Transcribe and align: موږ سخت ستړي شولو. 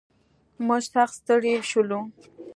موږ 0.65 0.81
سخت 0.93 1.15
ستړي 1.19 1.53
شولو. 1.69 1.99